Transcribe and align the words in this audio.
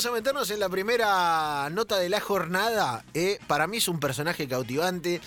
vamos 0.00 0.16
a 0.16 0.18
meternos 0.18 0.50
en 0.50 0.60
la 0.60 0.70
primera 0.70 1.68
nota 1.68 1.98
de 1.98 2.08
la 2.08 2.20
jornada. 2.20 3.04
Eh, 3.12 3.38
para 3.46 3.66
mí 3.66 3.76
es 3.76 3.86
un 3.86 4.00
personaje 4.00 4.48
cautivante. 4.48 5.20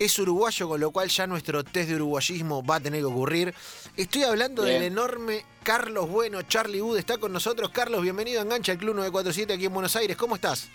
Es 0.00 0.18
uruguayo, 0.18 0.68
con 0.68 0.80
lo 0.80 0.90
cual 0.90 1.08
ya 1.08 1.28
nuestro 1.28 1.62
test 1.62 1.90
de 1.90 1.94
uruguayismo 1.94 2.64
va 2.66 2.76
a 2.76 2.80
tener 2.80 3.02
que 3.02 3.06
ocurrir. 3.06 3.54
Estoy 3.96 4.24
hablando 4.24 4.64
Bien. 4.64 4.80
del 4.82 4.90
enorme 4.90 5.44
Carlos 5.62 6.10
Bueno. 6.10 6.42
Charlie 6.42 6.82
Wood 6.82 6.98
está 6.98 7.18
con 7.18 7.32
nosotros. 7.32 7.70
Carlos, 7.70 8.02
bienvenido 8.02 8.40
a 8.40 8.42
Engancha, 8.42 8.72
el 8.72 8.78
Club 8.78 8.96
947 8.96 9.52
aquí 9.52 9.66
en 9.66 9.74
Buenos 9.74 9.94
Aires. 9.94 10.16
¿Cómo 10.16 10.34
estás? 10.34 10.68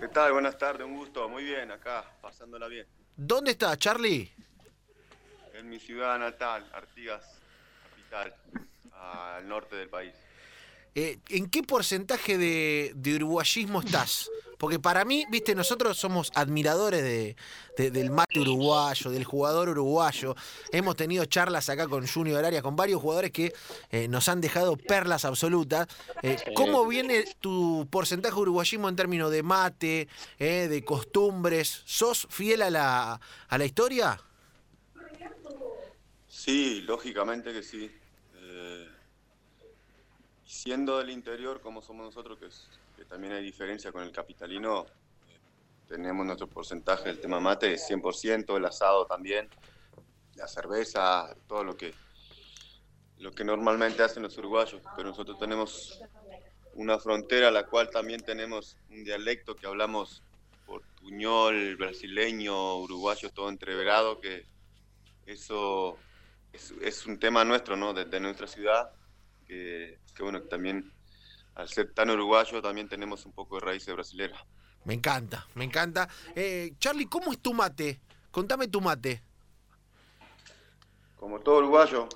¿Qué 0.00 0.08
tal? 0.08 0.32
Buenas 0.32 0.56
tardes, 0.56 0.86
un 0.86 0.96
gusto. 0.96 1.28
Muy 1.28 1.44
bien, 1.44 1.70
acá, 1.70 2.10
pasándola 2.22 2.68
bien. 2.68 2.86
¿Dónde 3.16 3.50
estás, 3.50 3.76
Charlie? 3.76 4.32
En 5.52 5.68
mi 5.68 5.78
ciudad 5.78 6.18
natal, 6.18 6.70
Artigas, 6.72 7.22
capital, 7.90 8.34
al 8.94 9.46
norte 9.46 9.76
del 9.76 9.90
país. 9.90 10.14
Eh, 11.00 11.20
¿En 11.28 11.48
qué 11.48 11.62
porcentaje 11.62 12.36
de, 12.38 12.90
de 12.96 13.14
uruguayismo 13.14 13.78
estás? 13.82 14.28
Porque 14.58 14.80
para 14.80 15.04
mí, 15.04 15.24
viste, 15.30 15.54
nosotros 15.54 15.96
somos 15.96 16.32
admiradores 16.34 17.04
de, 17.04 17.36
de- 17.76 17.92
del 17.92 18.10
mate 18.10 18.40
uruguayo, 18.40 19.08
del 19.12 19.22
jugador 19.22 19.68
uruguayo. 19.68 20.34
Hemos 20.72 20.96
tenido 20.96 21.24
charlas 21.26 21.68
acá 21.68 21.86
con 21.86 22.04
Junior 22.04 22.44
Arias, 22.44 22.64
con 22.64 22.74
varios 22.74 23.00
jugadores 23.00 23.30
que 23.30 23.54
eh, 23.92 24.08
nos 24.08 24.28
han 24.28 24.40
dejado 24.40 24.76
perlas 24.76 25.24
absolutas. 25.24 25.86
Eh, 26.24 26.36
¿Cómo 26.56 26.84
viene 26.88 27.26
tu 27.38 27.86
porcentaje 27.88 28.34
de 28.34 28.40
uruguayismo 28.40 28.88
en 28.88 28.96
términos 28.96 29.30
de 29.30 29.44
mate, 29.44 30.08
de 30.40 30.84
costumbres? 30.84 31.82
¿Sos 31.84 32.26
fiel 32.28 32.62
a 32.62 32.70
la, 32.70 33.20
a 33.48 33.56
la 33.58 33.64
historia? 33.64 34.20
Sí, 36.28 36.80
lógicamente 36.80 37.52
que 37.52 37.62
sí. 37.62 37.88
Eh, 38.34 38.87
siendo 40.48 40.98
del 40.98 41.10
interior 41.10 41.60
como 41.60 41.82
somos 41.82 42.06
nosotros, 42.06 42.38
que, 42.38 42.46
es- 42.46 42.70
que 42.96 43.04
también 43.04 43.34
hay 43.34 43.44
diferencia 43.44 43.92
con 43.92 44.02
el 44.02 44.12
capitalino, 44.12 44.86
tenemos 45.86 46.24
nuestro 46.26 46.48
porcentaje 46.48 47.08
del 47.10 47.20
tema 47.20 47.40
mate, 47.40 47.76
100%, 47.78 48.56
el 48.56 48.64
asado 48.64 49.06
también, 49.06 49.50
la 50.34 50.48
cerveza, 50.48 51.34
todo 51.46 51.64
lo 51.64 51.76
que, 51.76 51.94
lo 53.18 53.32
que 53.32 53.44
normalmente 53.44 54.02
hacen 54.02 54.22
los 54.22 54.36
uruguayos. 54.38 54.82
Pero 54.96 55.08
nosotros 55.08 55.38
tenemos 55.38 56.00
una 56.74 56.98
frontera 56.98 57.48
a 57.48 57.52
la 57.52 57.66
cual 57.66 57.90
también 57.90 58.24
tenemos 58.24 58.78
un 58.88 59.04
dialecto 59.04 59.56
que 59.56 59.66
hablamos 59.66 60.24
portuñol, 60.64 61.76
brasileño, 61.76 62.78
uruguayo, 62.78 63.30
todo 63.30 63.48
entreverado, 63.48 64.20
que 64.20 64.46
eso 65.26 66.06
es, 66.52 66.72
es 66.82 67.06
un 67.06 67.18
tema 67.18 67.44
nuestro, 67.44 67.76
¿no? 67.76 67.94
De, 67.94 68.04
de 68.06 68.20
nuestra 68.20 68.46
ciudad, 68.46 68.90
que, 69.48 69.98
que 70.14 70.22
bueno, 70.22 70.40
que 70.42 70.48
también 70.48 70.92
al 71.54 71.68
ser 71.68 71.92
tan 71.92 72.10
uruguayo 72.10 72.62
también 72.62 72.88
tenemos 72.88 73.26
un 73.26 73.32
poco 73.32 73.56
de 73.58 73.62
raíces 73.66 73.92
brasileras. 73.94 74.40
Me 74.84 74.94
encanta, 74.94 75.46
me 75.54 75.64
encanta. 75.64 76.08
Eh, 76.36 76.74
Charlie, 76.78 77.06
¿cómo 77.06 77.32
es 77.32 77.40
tu 77.40 77.52
mate? 77.52 78.00
Contame 78.30 78.68
tu 78.68 78.80
mate. 78.80 79.22
Como 81.16 81.40
todo 81.40 81.58
uruguayo, 81.58 82.08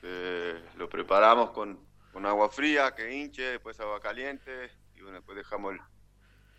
se- 0.00 0.60
lo 0.76 0.88
preparamos 0.88 1.50
con, 1.52 1.80
con 2.12 2.26
agua 2.26 2.50
fría, 2.50 2.94
que 2.94 3.14
hinche, 3.16 3.42
después 3.42 3.80
agua 3.80 4.00
caliente, 4.00 4.70
y 4.94 5.00
bueno, 5.00 5.16
después 5.18 5.36
dejamos 5.38 5.74
el, 5.74 5.80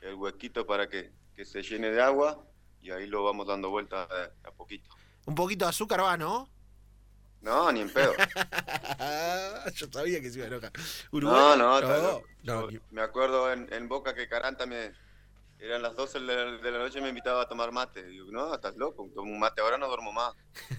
el 0.10 0.16
huequito 0.16 0.66
para 0.66 0.90
que, 0.90 1.12
que 1.36 1.46
se 1.46 1.62
llene 1.62 1.92
de 1.92 2.02
agua, 2.02 2.44
y 2.82 2.90
ahí 2.92 3.06
lo 3.06 3.24
vamos 3.24 3.46
dando 3.48 3.70
vuelta 3.70 4.08
de 4.08 4.32
a 4.48 4.52
poquito. 4.52 4.90
Un 5.26 5.36
poquito 5.36 5.66
de 5.66 5.70
azúcar 5.70 6.02
va, 6.02 6.18
¿no? 6.18 6.50
No, 7.42 7.72
ni 7.72 7.82
en 7.82 7.90
pedo. 7.90 8.14
Yo 9.76 9.88
sabía 9.92 10.22
que 10.22 10.30
se 10.30 10.38
iba 10.40 10.46
a 10.46 10.48
enojar. 10.50 10.72
No, 11.12 11.56
no, 11.56 12.22
no, 12.44 12.70
me 12.92 13.02
acuerdo 13.02 13.52
en, 13.54 13.72
en 13.72 13.88
Boca 13.88 14.14
que 14.14 14.28
Caranta 14.28 14.66
me. 14.66 14.92
Eran 15.60 15.82
las 15.82 15.96
12 15.96 16.20
de 16.20 16.26
la, 16.26 16.34
de 16.58 16.72
la 16.72 16.78
noche 16.78 17.00
y 17.00 17.02
me 17.02 17.10
invitaba 17.10 17.42
a 17.42 17.48
tomar 17.48 17.72
mate. 17.72 18.04
Digo, 18.04 18.32
no, 18.32 18.54
estás 18.54 18.76
loco, 18.76 19.10
tomo 19.16 19.32
un 19.32 19.40
mate 19.40 19.62
ahora 19.62 19.78
no 19.78 19.88
duermo 19.88 20.12
más. 20.14 20.34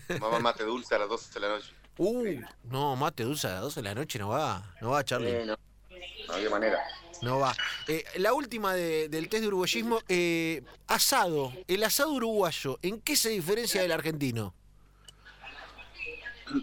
Tomaba 0.06 0.38
mate 0.38 0.62
dulce 0.64 0.94
a 0.94 0.98
las 0.98 1.08
12 1.08 1.34
de 1.34 1.40
la 1.40 1.48
noche. 1.48 1.72
Uh, 1.96 2.40
no, 2.64 2.94
mate 2.94 3.24
dulce 3.24 3.48
a 3.48 3.54
las 3.54 3.62
12 3.62 3.80
de 3.80 3.84
la 3.88 3.94
noche 3.96 4.18
no 4.20 4.28
va. 4.28 4.72
No 4.80 4.90
va, 4.90 5.02
Charlie. 5.04 5.30
Eh, 5.30 5.44
no, 5.46 5.56
no 6.28 6.32
había 6.34 6.48
manera. 6.50 6.78
No 7.22 7.40
va. 7.40 7.52
Eh, 7.88 8.04
la 8.18 8.32
última 8.34 8.72
de- 8.74 9.08
del 9.08 9.28
test 9.28 9.42
de 9.42 9.48
uruguayismo. 9.48 10.00
eh, 10.08 10.62
asado. 10.86 11.52
El 11.66 11.82
asado 11.82 12.12
uruguayo, 12.12 12.78
¿en 12.82 13.00
qué 13.00 13.16
se 13.16 13.30
diferencia 13.30 13.82
del 13.82 13.90
argentino? 13.90 14.54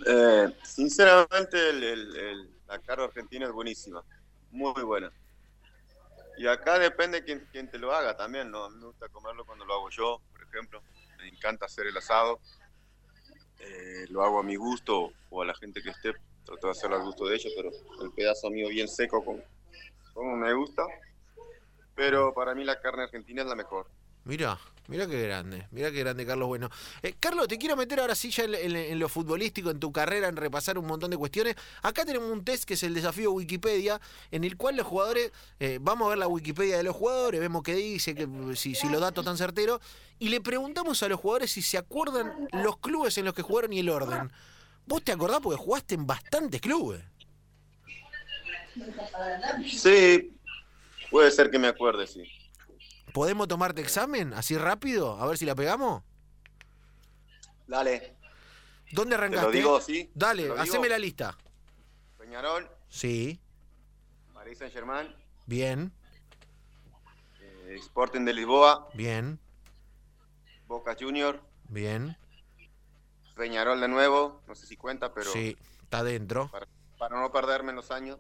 Eh, 0.08 0.56
sinceramente, 0.64 1.70
el- 1.70 1.84
el- 1.84 2.16
el- 2.16 2.50
la 2.68 2.80
carne 2.80 3.06
argentina 3.06 3.46
es 3.46 3.52
buenísima. 3.52 4.04
Muy 4.52 4.82
buena. 4.84 5.12
Y 6.38 6.48
acá 6.48 6.80
depende 6.80 7.24
quién, 7.24 7.48
quién 7.52 7.70
te 7.70 7.78
lo 7.80 7.94
haga 7.94 8.18
también, 8.18 8.52
¿no? 8.52 8.66
A 8.66 8.70
mí 8.70 8.78
me 8.78 8.86
gusta 8.88 9.08
comerlo 9.10 9.46
cuando 9.46 9.66
lo 9.66 9.74
hago 9.74 9.90
yo, 9.90 10.22
por 10.32 10.44
ejemplo. 10.44 10.82
Me 11.18 11.30
encanta 11.30 11.66
hacer 11.66 11.88
el 11.88 11.96
asado. 11.98 12.40
Eh, 13.60 14.06
lo 14.10 14.24
hago 14.24 14.40
a 14.40 14.44
mi 14.44 14.56
gusto 14.56 15.12
o 15.30 15.42
a 15.42 15.46
la 15.46 15.56
gente 15.56 15.82
que 15.82 15.90
esté. 15.90 16.14
Trato 16.46 16.68
de 16.68 16.72
hacerlo 16.72 16.98
al 16.98 17.04
gusto 17.04 17.26
de 17.26 17.36
ellos, 17.36 17.54
pero 17.56 17.72
el 18.04 18.12
pedazo 18.12 18.50
mío 18.52 18.68
bien 18.70 18.88
seco 18.88 19.24
como, 19.24 19.42
como 20.14 20.36
me 20.36 20.54
gusta. 20.54 20.84
Pero 21.96 22.34
para 22.34 22.54
mí 22.54 22.64
la 22.66 22.80
carne 22.82 23.04
argentina 23.04 23.42
es 23.42 23.48
la 23.48 23.56
mejor. 23.56 23.88
Mira, 24.26 24.58
mira 24.88 25.06
qué 25.06 25.22
grande, 25.22 25.68
mira 25.70 25.92
qué 25.92 26.00
grande 26.00 26.26
Carlos 26.26 26.48
Bueno. 26.48 26.72
Eh, 27.04 27.14
Carlos, 27.20 27.48
te 27.48 27.60
quiero 27.60 27.76
meter 27.76 28.00
ahora 28.00 28.16
sí 28.16 28.32
ya 28.32 28.46
en, 28.46 28.98
lo 28.98 29.08
futbolístico, 29.08 29.70
en 29.70 29.80
tu 29.80 29.92
carrera, 29.92 30.28
en 30.28 30.36
repasar 30.36 30.80
un 30.80 30.88
montón 30.88 31.12
de 31.12 31.18
cuestiones. 31.18 31.56
Acá 31.84 32.06
tenemos 32.06 32.32
un 32.32 32.44
test 32.44 32.66
que 32.66 32.74
es 32.74 32.82
el 32.82 32.96
desafío 32.96 33.32
Wikipedia, 33.34 34.02
en 34.32 34.44
el 34.44 34.58
cual 34.58 34.78
los 34.78 34.88
jugadores, 34.88 35.32
eh, 35.60 35.78
vamos 35.80 36.08
a 36.08 36.10
ver 36.10 36.18
la 36.18 36.28
Wikipedia 36.28 36.78
de 36.78 36.84
los 36.84 36.96
jugadores, 36.96 37.40
vemos 37.40 37.62
qué 37.62 37.76
dice, 37.76 38.16
que, 38.16 38.28
si, 38.56 38.74
si 38.74 38.90
los 38.90 39.00
datos 39.00 39.24
están 39.24 39.38
certeros, 39.38 39.80
y 40.18 40.30
le 40.30 40.42
preguntamos 40.42 41.04
a 41.04 41.08
los 41.08 41.20
jugadores 41.20 41.52
si 41.52 41.62
se 41.62 41.78
acuerdan 41.78 42.48
los 42.52 42.78
clubes 42.78 43.16
en 43.20 43.26
los 43.26 43.36
que 43.36 43.44
jugaron 43.44 43.74
y 43.74 43.80
el 43.80 43.90
orden. 43.90 44.32
¿Vos 44.88 45.04
te 45.04 45.12
acordás 45.12 45.40
porque 45.40 45.58
jugaste 45.58 45.94
en 45.96 46.08
bastantes 46.08 46.62
clubes? 46.62 47.04
Sí, 49.68 50.36
puede 51.12 51.30
ser 51.30 51.52
que 51.52 51.60
me 51.60 51.68
acuerde, 51.68 52.08
sí. 52.08 52.24
¿Podemos 53.16 53.48
tomarte 53.48 53.80
examen 53.82 54.34
así 54.34 54.58
rápido? 54.58 55.18
A 55.22 55.26
ver 55.26 55.38
si 55.38 55.46
la 55.46 55.56
pegamos. 55.56 56.04
Dale. 57.66 58.18
¿Dónde 58.92 59.12
Te 59.16 59.22
arrancaste? 59.22 59.46
lo 59.46 59.52
digo, 59.54 59.80
sí. 59.80 60.12
Dale, 60.14 60.44
Te 60.44 60.50
digo. 60.50 60.62
haceme 60.62 60.90
la 60.90 61.00
lista. 61.00 61.38
Peñarol, 62.18 62.70
Sí, 62.90 63.40
Paris 64.34 64.58
Saint 64.58 64.74
Germain, 64.74 65.16
bien, 65.46 65.94
eh, 67.40 67.78
Sporting 67.80 68.26
de 68.26 68.34
Lisboa, 68.34 68.90
bien, 68.94 69.40
Boca 70.68 70.98
Junior, 71.00 71.42
bien. 71.70 72.18
Peñarol 73.38 73.80
de 73.80 73.88
nuevo, 73.88 74.42
no 74.46 74.56
sé 74.56 74.68
si 74.68 74.76
cuenta, 74.76 75.14
pero 75.14 75.32
sí, 75.32 75.58
está 75.84 76.04
dentro. 76.04 76.50
para, 76.52 76.68
para 76.98 77.18
no 77.22 77.32
perderme 77.32 77.70
en 77.70 77.78
los 77.78 77.92
años. 77.92 78.20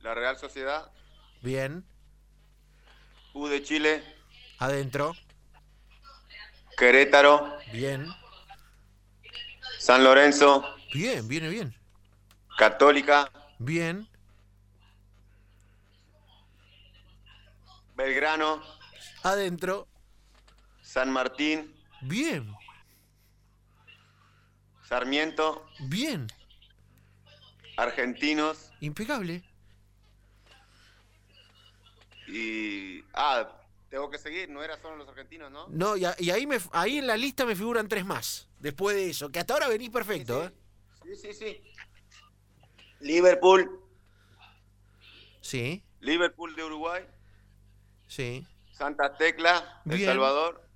La 0.00 0.14
Real 0.14 0.36
Sociedad, 0.36 0.92
Bien, 1.40 1.86
U 3.38 3.46
de 3.46 3.62
Chile, 3.62 4.02
adentro. 4.58 5.14
Querétaro, 6.76 7.56
Bien, 7.72 8.04
San 9.78 10.02
Lorenzo, 10.02 10.64
bien, 10.92 11.28
viene 11.28 11.48
bien. 11.48 11.72
Católica, 12.58 13.30
Bien, 13.60 14.08
Belgrano, 17.94 18.60
adentro. 19.22 19.86
San 20.82 21.12
Martín, 21.12 21.72
Bien, 22.00 22.52
Sarmiento, 24.88 25.64
bien. 25.78 26.26
Argentinos. 27.76 28.72
Impecable. 28.80 29.44
Y... 32.28 33.04
Ah, 33.14 33.54
tengo 33.90 34.10
que 34.10 34.18
seguir, 34.18 34.50
no 34.50 34.62
era 34.62 34.76
solo 34.80 34.96
los 34.96 35.08
argentinos, 35.08 35.50
¿no? 35.50 35.66
No, 35.68 35.96
y, 35.96 36.04
a- 36.04 36.14
y 36.18 36.30
ahí, 36.30 36.46
me, 36.46 36.58
ahí 36.72 36.98
en 36.98 37.06
la 37.06 37.16
lista 37.16 37.46
me 37.46 37.56
figuran 37.56 37.88
tres 37.88 38.04
más. 38.04 38.48
Después 38.58 38.94
de 38.96 39.08
eso, 39.10 39.30
que 39.30 39.38
hasta 39.38 39.54
ahora 39.54 39.68
venís 39.68 39.88
perfecto, 39.90 40.44
¿eh? 40.44 40.52
Sí, 41.04 41.16
sí, 41.16 41.32
sí. 41.32 41.62
Liverpool, 43.00 43.80
Sí, 45.40 45.82
Liverpool 46.00 46.54
de 46.54 46.64
Uruguay, 46.64 47.02
sí. 48.06 48.46
Santa 48.72 49.16
Tecla, 49.16 49.82
El 49.86 49.92
Bien. 49.96 50.06
Salvador 50.10 50.68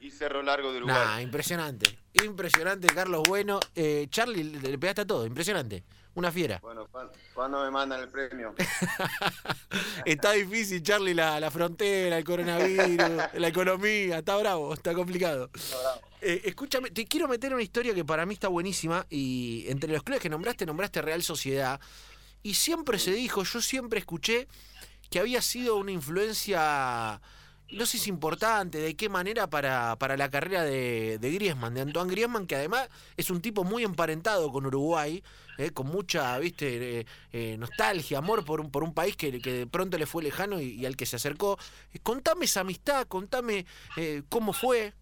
y 0.00 0.10
Cerro 0.10 0.42
Largo 0.42 0.72
de 0.72 0.78
Uruguay. 0.78 0.96
Nah, 0.96 1.20
impresionante. 1.20 1.98
Impresionante, 2.24 2.86
Carlos 2.88 3.24
Bueno. 3.28 3.60
Eh, 3.74 4.06
Charlie, 4.10 4.44
le, 4.44 4.60
le 4.70 4.78
pegaste 4.78 5.02
a 5.02 5.06
todo, 5.06 5.26
impresionante. 5.26 5.84
Una 6.18 6.32
fiera. 6.32 6.58
Bueno, 6.60 6.88
¿cuán- 6.90 7.10
¿cuándo 7.32 7.62
me 7.62 7.70
mandan 7.70 8.00
el 8.00 8.08
premio? 8.08 8.52
Está 10.04 10.32
difícil, 10.32 10.82
Charlie, 10.82 11.14
la, 11.14 11.38
la 11.38 11.48
frontera, 11.48 12.18
el 12.18 12.24
coronavirus, 12.24 12.98
la 13.34 13.48
economía. 13.48 14.18
Está 14.18 14.36
bravo, 14.36 14.74
está 14.74 14.94
complicado. 14.94 15.48
Eh, 16.20 16.42
escúchame, 16.44 16.90
te 16.90 17.04
quiero 17.06 17.28
meter 17.28 17.54
una 17.54 17.62
historia 17.62 17.94
que 17.94 18.04
para 18.04 18.26
mí 18.26 18.34
está 18.34 18.48
buenísima. 18.48 19.06
Y 19.10 19.64
entre 19.68 19.92
los 19.92 20.02
clubes 20.02 20.20
que 20.20 20.28
nombraste, 20.28 20.66
nombraste 20.66 21.00
Real 21.02 21.22
Sociedad. 21.22 21.80
y 22.42 22.54
siempre 22.54 22.98
se 22.98 23.12
dijo, 23.12 23.44
yo 23.44 23.60
siempre 23.60 24.00
escuché 24.00 24.48
que 25.10 25.20
había 25.20 25.40
sido 25.40 25.76
una 25.76 25.92
influencia 25.92 27.20
no 27.70 27.84
sé 27.84 27.92
si 27.92 28.04
es 28.04 28.06
importante, 28.06 28.78
de 28.78 28.96
qué 28.96 29.08
manera 29.08 29.48
para, 29.50 29.96
para 29.96 30.16
la 30.16 30.30
carrera 30.30 30.62
de, 30.62 31.18
Griezmann, 31.20 31.74
de 31.74 31.82
Antoine 31.82 32.10
Griezmann, 32.10 32.46
que 32.46 32.56
además 32.56 32.88
es 33.16 33.30
un 33.30 33.42
tipo 33.42 33.62
muy 33.62 33.84
emparentado 33.84 34.50
con 34.50 34.64
Uruguay, 34.64 35.22
eh, 35.58 35.70
con 35.72 35.88
mucha 35.88 36.38
viste 36.38 37.00
eh, 37.00 37.06
eh, 37.32 37.56
nostalgia, 37.58 38.18
amor 38.18 38.44
por 38.44 38.60
un, 38.60 38.70
por 38.70 38.82
un 38.82 38.94
país 38.94 39.16
que, 39.16 39.40
que 39.40 39.52
de 39.52 39.66
pronto 39.66 39.98
le 39.98 40.06
fue 40.06 40.22
lejano 40.22 40.60
y, 40.60 40.86
al 40.86 40.96
que 40.96 41.04
se 41.04 41.16
acercó. 41.16 41.58
Eh, 41.92 41.98
contame 42.02 42.46
esa 42.46 42.60
amistad, 42.60 43.06
contame 43.06 43.66
eh, 43.96 44.22
cómo 44.30 44.52
fue. 44.54 44.94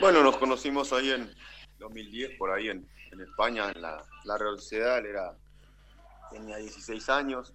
Bueno, 0.00 0.22
nos 0.22 0.38
conocimos 0.38 0.92
ahí 0.92 1.10
en 1.10 1.30
2010, 1.78 2.38
por 2.38 2.50
ahí 2.50 2.68
en, 2.70 2.88
en 3.10 3.20
España, 3.20 3.70
en 3.74 3.82
la, 3.82 4.04
la 4.24 4.38
Real 4.38 4.58
Sociedad, 4.58 5.04
era, 5.04 5.36
tenía 6.30 6.56
16 6.56 7.08
años 7.10 7.52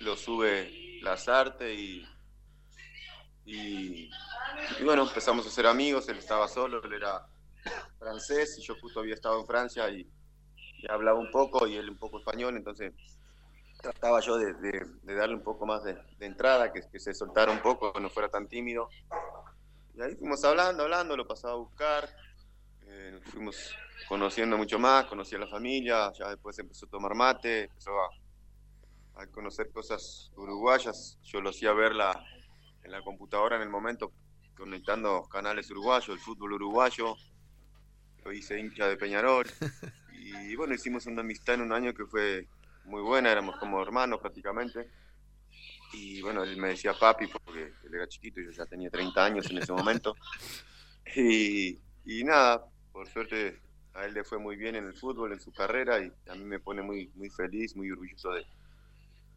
lo 0.00 0.16
sube 0.16 1.00
Lazarte 1.02 1.72
y, 1.72 2.06
y, 3.44 4.10
y, 4.80 4.84
bueno, 4.84 5.02
empezamos 5.02 5.46
a 5.46 5.50
ser 5.50 5.66
amigos, 5.66 6.08
él 6.08 6.18
estaba 6.18 6.48
solo, 6.48 6.82
él 6.82 6.92
era 6.92 7.26
francés 7.98 8.56
y 8.58 8.62
yo 8.62 8.74
justo 8.80 9.00
había 9.00 9.14
estado 9.14 9.40
en 9.40 9.46
Francia 9.46 9.88
y, 9.90 10.08
y 10.78 10.90
hablaba 10.90 11.18
un 11.18 11.30
poco 11.30 11.66
y 11.66 11.76
él 11.76 11.90
un 11.90 11.98
poco 11.98 12.18
español, 12.18 12.56
entonces 12.56 12.92
trataba 13.80 14.20
yo 14.20 14.36
de, 14.36 14.54
de, 14.54 15.14
darle 15.14 15.34
un 15.34 15.42
poco 15.42 15.66
más 15.66 15.84
de, 15.84 15.94
de 16.18 16.26
entrada, 16.26 16.72
que, 16.72 16.80
que, 16.90 16.98
se 16.98 17.14
soltara 17.14 17.52
un 17.52 17.60
poco, 17.60 17.92
no 18.00 18.10
fuera 18.10 18.28
tan 18.28 18.48
tímido. 18.48 18.88
Y 19.94 20.02
ahí 20.02 20.14
fuimos 20.16 20.44
hablando, 20.44 20.82
hablando, 20.82 21.16
lo 21.16 21.26
pasaba 21.26 21.54
a 21.54 21.58
buscar, 21.58 22.08
eh, 22.86 23.10
nos 23.12 23.24
fuimos 23.24 23.76
conociendo 24.08 24.56
mucho 24.56 24.78
más, 24.78 25.06
conocí 25.06 25.34
a 25.34 25.38
la 25.38 25.46
familia, 25.46 26.12
ya 26.12 26.30
después 26.30 26.58
empezó 26.58 26.86
a 26.86 26.90
tomar 26.90 27.14
mate, 27.14 27.64
empezó 27.64 27.90
a 28.00 28.08
a 29.16 29.26
conocer 29.26 29.70
cosas 29.70 30.30
uruguayas. 30.36 31.18
Yo 31.22 31.40
lo 31.40 31.50
hacía 31.50 31.72
ver 31.72 31.94
la, 31.94 32.24
en 32.82 32.90
la 32.90 33.02
computadora 33.02 33.56
en 33.56 33.62
el 33.62 33.70
momento, 33.70 34.12
conectando 34.56 35.24
canales 35.24 35.70
uruguayos, 35.70 36.08
el 36.08 36.20
fútbol 36.20 36.54
uruguayo. 36.54 37.16
Lo 38.24 38.32
hice 38.32 38.58
hincha 38.58 38.88
de 38.88 38.96
Peñarol. 38.96 39.46
Y 40.18 40.56
bueno, 40.56 40.74
hicimos 40.74 41.06
una 41.06 41.20
amistad 41.20 41.54
en 41.54 41.60
un 41.60 41.72
año 41.72 41.94
que 41.94 42.04
fue 42.04 42.48
muy 42.84 43.00
buena, 43.00 43.30
éramos 43.30 43.56
como 43.58 43.80
hermanos 43.80 44.18
prácticamente. 44.20 44.90
Y 45.92 46.20
bueno, 46.20 46.42
él 46.42 46.56
me 46.56 46.68
decía 46.68 46.94
papi 46.94 47.28
porque 47.28 47.72
él 47.84 47.94
era 47.94 48.08
chiquito 48.08 48.40
yo 48.40 48.50
ya 48.50 48.66
tenía 48.66 48.90
30 48.90 49.24
años 49.24 49.48
en 49.50 49.58
ese 49.58 49.72
momento. 49.72 50.16
Y, 51.14 51.78
y 52.04 52.24
nada, 52.24 52.66
por 52.92 53.06
suerte 53.08 53.60
a 53.94 54.04
él 54.06 54.12
le 54.12 54.24
fue 54.24 54.38
muy 54.38 54.56
bien 54.56 54.74
en 54.74 54.86
el 54.86 54.94
fútbol, 54.94 55.32
en 55.32 55.40
su 55.40 55.52
carrera 55.52 56.00
y 56.00 56.12
a 56.28 56.34
mí 56.34 56.44
me 56.44 56.58
pone 56.58 56.82
muy, 56.82 57.12
muy 57.14 57.30
feliz, 57.30 57.76
muy 57.76 57.92
orgulloso 57.92 58.32
de, 58.32 58.44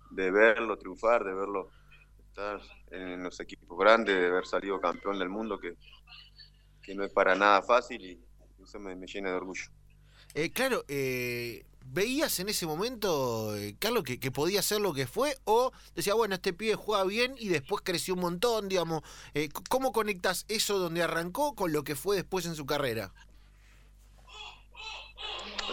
de 0.10 0.32
verlo 0.32 0.78
triunfar, 0.78 1.24
de 1.24 1.34
verlo 1.34 1.70
estar 2.28 2.62
en 2.92 3.24
los 3.24 3.40
equipos 3.40 3.78
grandes, 3.78 4.16
de 4.16 4.28
haber 4.28 4.46
salido 4.46 4.80
campeón 4.80 5.20
del 5.20 5.30
mundo, 5.30 5.60
que, 5.60 5.76
que 6.82 6.96
no 6.96 7.04
es 7.04 7.12
para 7.12 7.36
nada 7.36 7.62
fácil 7.62 8.02
y 8.04 8.20
eso 8.64 8.80
me, 8.80 8.96
me 8.96 9.08
llena 9.08 9.30
de 9.30 9.36
orgullo. 9.36 9.66
Eh, 10.36 10.52
claro, 10.52 10.86
eh, 10.88 11.66
¿veías 11.86 12.40
en 12.40 12.50
ese 12.50 12.68
momento, 12.68 13.56
eh, 13.56 13.76
Carlos, 13.80 14.04
que, 14.04 14.20
que, 14.20 14.32
podía 14.32 14.62
ser 14.62 14.80
lo 14.82 14.94
que 14.94 15.08
fue? 15.08 15.36
¿O 15.46 15.72
decía, 15.96 16.14
bueno, 16.14 16.36
este 16.36 16.54
pibe 16.54 16.76
juega 16.76 17.04
bien 17.04 17.34
y 17.38 17.50
después 17.50 17.82
creció 17.84 18.14
un 18.14 18.22
montón, 18.22 18.70
digamos? 18.70 19.02
Eh, 19.34 19.50
¿Cómo 19.70 19.92
conectas 19.92 20.46
eso 20.48 20.78
donde 20.78 21.02
arrancó 21.02 21.56
con 21.56 21.74
lo 21.74 21.84
que 21.84 21.96
fue 21.96 22.16
después 22.16 22.46
en 22.46 22.56
su 22.56 22.66
carrera? 22.66 23.12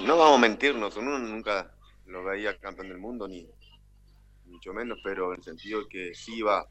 No 0.02 0.16
vamos 0.16 0.38
a 0.38 0.40
mentirnos, 0.40 0.96
uno 0.96 1.18
nunca 1.18 1.72
lo 2.06 2.24
veía 2.24 2.58
campeón 2.58 2.88
del 2.88 2.98
mundo 2.98 3.28
ni, 3.28 3.46
mucho 4.46 4.72
menos, 4.72 4.98
pero 5.02 5.32
en 5.32 5.38
el 5.38 5.44
sentido 5.44 5.88
que 5.88 6.14
sí 6.14 6.36
iba, 6.36 6.66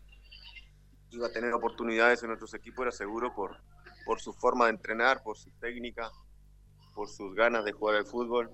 iba 1.11 1.27
a 1.27 1.31
tener 1.31 1.53
oportunidades 1.53 2.23
en 2.23 2.31
otros 2.31 2.53
equipos, 2.53 2.83
era 2.83 2.91
seguro 2.91 3.33
por, 3.33 3.57
por 4.05 4.19
su 4.19 4.33
forma 4.33 4.65
de 4.65 4.71
entrenar, 4.71 5.23
por 5.23 5.37
su 5.37 5.49
técnica, 5.59 6.11
por 6.93 7.09
sus 7.09 7.33
ganas 7.35 7.65
de 7.65 7.73
jugar 7.73 7.97
al 7.97 8.05
fútbol, 8.05 8.49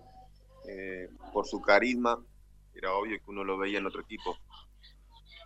eh, 0.67 1.09
por 1.33 1.45
su 1.45 1.61
carisma. 1.61 2.23
Era 2.73 2.93
obvio 2.93 3.17
que 3.17 3.29
uno 3.29 3.43
lo 3.43 3.57
veía 3.57 3.79
en 3.79 3.85
otro 3.85 4.01
equipo. 4.01 4.37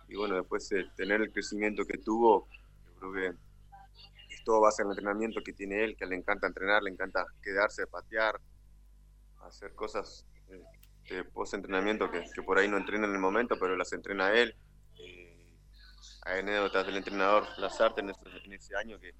Y 0.08 0.16
bueno, 0.16 0.36
después 0.36 0.68
de 0.68 0.84
tener 0.96 1.20
el 1.20 1.32
crecimiento 1.32 1.84
que 1.84 1.98
tuvo, 1.98 2.48
yo 2.86 3.10
creo 3.10 3.12
que 3.12 3.46
todo 4.44 4.60
base 4.60 4.82
en 4.82 4.88
el 4.88 4.92
entrenamiento 4.92 5.42
que 5.42 5.52
tiene 5.52 5.84
él, 5.84 5.96
que 5.96 6.06
le 6.06 6.14
encanta 6.14 6.46
entrenar, 6.46 6.82
le 6.82 6.90
encanta 6.90 7.26
quedarse, 7.42 7.86
patear, 7.88 8.40
hacer 9.40 9.74
cosas 9.74 10.24
eh, 11.08 11.24
post-entrenamiento 11.24 12.10
que, 12.10 12.24
que, 12.34 12.42
por 12.42 12.58
ahí 12.58 12.68
no 12.68 12.76
entrena 12.76 13.06
en 13.06 13.12
el 13.12 13.18
momento, 13.20 13.56
pero 13.58 13.76
las 13.76 13.92
entrena 13.92 14.32
él. 14.32 14.54
Eh, 14.98 15.54
hay 16.22 16.40
anécdotas 16.40 16.86
del 16.86 16.96
entrenador 16.96 17.46
Lazarte 17.58 18.00
en 18.00 18.10
ese, 18.10 18.20
en 18.44 18.52
ese, 18.52 18.76
año 18.76 18.98
que 18.98 19.14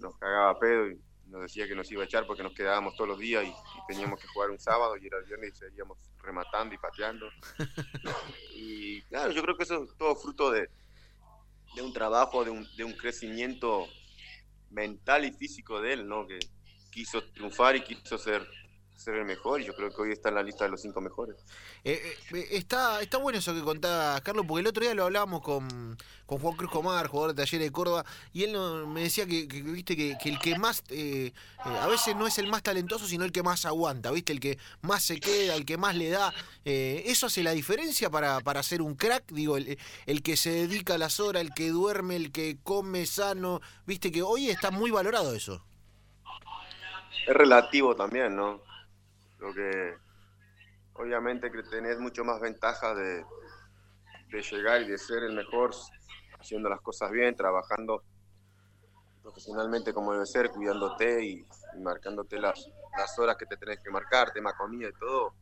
nos 0.00 0.16
cagaba 0.18 0.58
pedo 0.58 0.90
y 0.90 1.00
nos 1.26 1.42
decía 1.42 1.66
que 1.66 1.74
nos 1.74 1.90
iba 1.90 2.02
a 2.02 2.06
echar 2.06 2.26
porque 2.26 2.42
nos 2.42 2.54
quedábamos 2.54 2.94
todos 2.96 3.08
los 3.08 3.18
días 3.18 3.44
y, 3.44 3.48
y 3.48 3.86
teníamos 3.86 4.20
que 4.20 4.28
jugar 4.28 4.50
un 4.50 4.58
sábado 4.58 4.96
y 4.96 5.06
era 5.06 5.18
el 5.18 5.24
viernes 5.24 5.54
y 5.54 5.56
seguíamos 5.56 5.98
rematando 6.22 6.74
y 6.74 6.78
pateando. 6.78 7.28
y 8.54 9.02
claro, 9.02 9.32
yo 9.32 9.42
creo 9.42 9.56
que 9.56 9.64
eso 9.64 9.84
es 9.84 9.96
todo 9.96 10.14
fruto 10.14 10.50
de, 10.50 10.68
de 11.74 11.82
un 11.82 11.92
trabajo, 11.92 12.44
de 12.44 12.50
un, 12.50 12.66
de 12.76 12.84
un 12.84 12.92
crecimiento 12.92 13.86
mental 14.70 15.24
y 15.24 15.32
físico 15.32 15.80
de 15.80 15.94
él, 15.94 16.08
¿no? 16.08 16.26
Que 16.26 16.38
quiso 16.90 17.22
triunfar 17.32 17.76
y 17.76 17.82
quiso 17.82 18.18
ser 18.18 18.46
ser 18.98 19.14
el 19.14 19.24
mejor 19.24 19.60
y 19.60 19.64
yo 19.64 19.74
creo 19.74 19.90
que 19.90 20.02
hoy 20.02 20.12
está 20.12 20.28
en 20.28 20.34
la 20.34 20.42
lista 20.42 20.64
de 20.64 20.70
los 20.70 20.82
cinco 20.82 21.00
mejores. 21.00 21.36
Eh, 21.84 22.16
eh, 22.34 22.48
está, 22.50 23.00
está 23.00 23.18
bueno 23.18 23.38
eso 23.38 23.54
que 23.54 23.62
contaba 23.62 24.20
Carlos, 24.22 24.44
porque 24.46 24.60
el 24.62 24.66
otro 24.66 24.82
día 24.82 24.92
lo 24.92 25.04
hablábamos 25.04 25.40
con, 25.40 25.96
con 26.26 26.38
Juan 26.38 26.56
Cruz 26.56 26.70
Comar, 26.70 27.06
jugador 27.06 27.34
de 27.34 27.42
Talleres 27.42 27.68
de 27.68 27.72
Córdoba, 27.72 28.04
y 28.32 28.42
él 28.42 28.52
no, 28.52 28.86
me 28.88 29.02
decía 29.02 29.24
que, 29.24 29.46
que, 29.46 29.62
viste 29.62 29.96
que, 29.96 30.18
que, 30.20 30.28
el 30.28 30.40
que 30.40 30.58
más, 30.58 30.82
eh, 30.88 31.32
a 31.58 31.86
veces 31.86 32.16
no 32.16 32.26
es 32.26 32.38
el 32.38 32.48
más 32.48 32.64
talentoso, 32.64 33.06
sino 33.06 33.24
el 33.24 33.30
que 33.30 33.44
más 33.44 33.64
aguanta, 33.66 34.10
viste, 34.10 34.32
el 34.32 34.40
que 34.40 34.58
más 34.82 35.04
se 35.04 35.20
queda, 35.20 35.54
el 35.54 35.64
que 35.64 35.76
más 35.76 35.94
le 35.94 36.10
da. 36.10 36.34
¿Eso 36.64 37.26
hace 37.26 37.42
la 37.42 37.52
diferencia 37.52 38.10
para, 38.10 38.40
para 38.40 38.62
ser 38.62 38.82
un 38.82 38.94
crack? 38.94 39.30
Digo, 39.30 39.56
el, 39.56 39.78
el 40.06 40.22
que 40.22 40.36
se 40.36 40.50
dedica 40.50 40.94
a 40.94 40.98
las 40.98 41.20
horas, 41.20 41.42
el 41.42 41.54
que 41.54 41.70
duerme, 41.70 42.16
el 42.16 42.32
que 42.32 42.58
come 42.62 43.06
sano, 43.06 43.60
viste 43.86 44.10
que 44.10 44.22
hoy 44.22 44.50
está 44.50 44.70
muy 44.70 44.90
valorado 44.90 45.34
eso. 45.34 45.64
Es 47.26 47.34
relativo 47.34 47.94
también, 47.94 48.34
¿no? 48.34 48.66
Creo 49.38 49.54
que 49.54 49.96
obviamente 50.94 51.50
que 51.50 51.62
tenés 51.62 51.98
mucho 51.98 52.24
más 52.24 52.40
ventaja 52.40 52.94
de, 52.94 53.24
de, 54.30 54.42
llegar 54.42 54.82
y 54.82 54.88
de 54.88 54.98
ser 54.98 55.22
el 55.22 55.32
mejor 55.32 55.70
haciendo 56.38 56.68
las 56.68 56.80
cosas 56.80 57.10
bien, 57.10 57.34
trabajando 57.36 58.02
profesionalmente 59.22 59.92
como 59.92 60.12
debe 60.12 60.26
ser, 60.26 60.50
cuidándote 60.50 61.24
y, 61.24 61.46
marcándote 61.80 62.38
las, 62.40 62.68
las, 62.96 63.18
horas 63.18 63.36
que 63.36 63.46
te 63.46 63.56
tenés 63.56 63.78
que 63.80 63.90
marcar, 63.90 64.32
tema 64.32 64.56
comida 64.56 64.88
y 64.88 64.98
todo. 64.98 65.34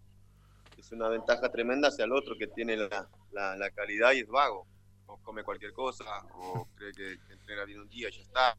Es 0.77 0.93
una 0.93 1.09
ventaja 1.09 1.51
tremenda 1.51 1.89
hacia 1.89 2.05
el 2.05 2.13
otro 2.13 2.37
que 2.39 2.49
tiene 2.49 2.77
la, 2.77 3.09
la, 3.31 3.57
la 3.57 3.71
calidad 3.71 4.13
y 4.13 4.21
es 4.21 4.29
vago. 4.29 4.67
O 5.07 5.17
come 5.19 5.45
cualquier 5.45 5.73
cosa, 5.73 6.05
o 6.35 6.67
cree 6.75 6.93
que, 6.93 7.19
que 7.27 7.33
entrena 7.33 7.65
bien 7.65 7.81
un 7.81 7.89
día 7.89 8.09
y 8.09 8.13
ya 8.13 8.23
está. 8.23 8.57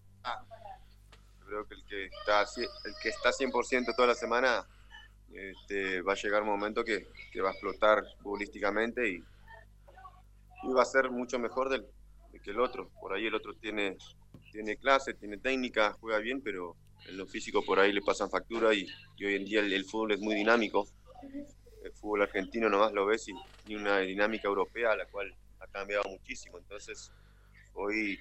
Creo 1.46 1.68
que 1.68 1.76
el 1.76 1.86
que 1.86 2.06
está, 2.06 2.42
el 2.42 2.94
que 3.02 3.10
está 3.10 3.30
100% 3.32 3.96
toda 3.96 4.08
la 4.08 4.16
semana 4.16 4.66
este, 5.34 6.02
va 6.02 6.14
a 6.14 6.16
llegar 6.16 6.42
un 6.42 6.50
momento 6.50 6.84
que, 6.84 7.08
que 7.32 7.42
va 7.42 7.50
a 7.50 7.52
explotar 7.52 8.04
futbolísticamente 8.22 9.10
y, 9.10 9.24
y, 10.64 10.74
va 10.74 10.82
a 10.82 10.86
ser 10.86 11.10
mucho 11.12 11.40
mejor 11.40 11.70
del, 11.70 11.86
de 12.32 12.40
que 12.40 12.52
el 12.52 12.60
otro. 12.60 12.90
Por 13.00 13.14
ahí 13.14 13.28
el 13.28 13.36
otro 13.36 13.54
tiene, 13.54 13.98
tiene 14.52 14.78
clase, 14.78 15.14
tiene 15.14 15.38
técnica, 15.38 15.94
juega 16.00 16.20
bien, 16.20 16.42
pero 16.42 16.76
en 17.08 17.18
lo 17.18 17.26
físico 17.28 17.64
por 17.64 17.80
ahí 17.80 17.92
le 17.94 18.02
pasan 18.02 18.30
factura 18.30 18.74
y, 18.74 18.88
y 19.18 19.26
hoy 19.26 19.36
en 19.36 19.46
día 19.46 19.60
el, 19.60 19.72
el, 19.72 19.86
fútbol 19.86 20.14
es 20.14 20.20
muy 20.20 20.36
dinámico. 20.36 20.88
El 21.84 21.92
fútbol 21.94 22.24
argentino 22.24 22.70
nomás 22.70 22.92
lo 22.94 23.06
ves 23.06 23.28
y, 23.28 23.34
y 23.72 23.76
una 23.76 24.00
dinámica 24.00 24.48
europea 24.48 24.96
la 24.96 25.06
cual 25.06 25.34
ha 25.60 25.68
cambiado 25.68 26.04
muchísimo. 26.10 26.58
Entonces, 26.58 27.12
hoy 27.74 28.20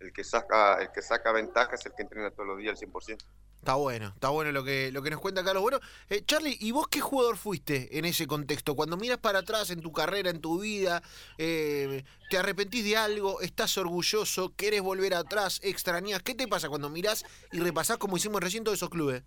el 0.00 0.12
que 0.12 0.24
saca, 0.24 0.80
el 0.80 0.90
que 0.92 1.02
saca 1.02 1.30
ventaja 1.32 1.74
es 1.74 1.86
el 1.86 1.92
que 1.94 2.02
entrena 2.02 2.30
todos 2.30 2.48
los 2.48 2.58
días 2.58 2.80
al 2.80 2.88
100%. 2.88 3.18
Está 3.58 3.74
bueno, 3.74 4.08
está 4.14 4.30
bueno 4.30 4.52
lo 4.52 4.64
que, 4.64 4.90
lo 4.90 5.02
que 5.02 5.10
nos 5.10 5.20
cuenta 5.20 5.44
Carlos. 5.44 5.62
Bueno, 5.62 5.80
eh, 6.08 6.22
Charlie, 6.24 6.56
¿y 6.60 6.70
vos 6.72 6.88
qué 6.88 7.00
jugador 7.00 7.36
fuiste 7.36 7.98
en 7.98 8.06
ese 8.06 8.26
contexto? 8.26 8.74
Cuando 8.74 8.96
miras 8.96 9.18
para 9.18 9.40
atrás 9.40 9.68
en 9.68 9.82
tu 9.82 9.92
carrera, 9.92 10.30
en 10.30 10.40
tu 10.40 10.60
vida, 10.60 11.02
eh, 11.36 12.02
¿te 12.30 12.38
arrepentís 12.38 12.84
de 12.84 12.96
algo? 12.96 13.42
¿Estás 13.42 13.76
orgulloso? 13.76 14.54
¿Querés 14.56 14.80
volver 14.80 15.12
atrás? 15.12 15.60
¿Extrañas? 15.62 16.22
¿Qué 16.22 16.34
te 16.34 16.48
pasa 16.48 16.70
cuando 16.70 16.88
mirás 16.88 17.22
y 17.52 17.60
repasás 17.60 17.98
como 17.98 18.16
hicimos 18.16 18.40
recién 18.40 18.64
todos 18.64 18.78
esos 18.78 18.88
clubes? 18.88 19.22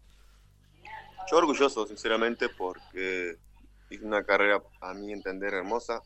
Yo 1.30 1.38
orgulloso, 1.38 1.86
sinceramente, 1.86 2.50
porque 2.50 3.38
hice 3.92 4.04
una 4.04 4.24
carrera, 4.24 4.64
a 4.82 4.96
mi 4.96 5.14
entender, 5.14 5.54
hermosa. 5.54 6.02